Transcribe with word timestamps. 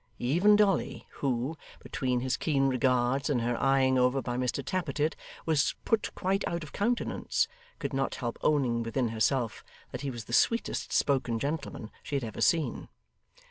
Even 0.17 0.55
Dolly, 0.55 1.05
who, 1.17 1.59
between 1.83 2.21
his 2.21 2.35
keen 2.35 2.65
regards 2.67 3.29
and 3.29 3.39
her 3.43 3.55
eyeing 3.61 3.99
over 3.99 4.19
by 4.19 4.35
Mr 4.35 4.65
Tappertit, 4.65 5.15
was 5.45 5.75
put 5.85 6.09
quite 6.15 6.43
out 6.47 6.63
of 6.63 6.71
countenance, 6.73 7.47
could 7.77 7.93
not 7.93 8.15
help 8.15 8.39
owning 8.41 8.81
within 8.81 9.09
herself 9.09 9.63
that 9.91 10.01
he 10.01 10.09
was 10.09 10.25
the 10.25 10.33
sweetest 10.33 10.91
spoken 10.91 11.37
gentleman 11.37 11.91
she 12.01 12.15
had 12.15 12.23
ever 12.23 12.41
seen. 12.41 12.89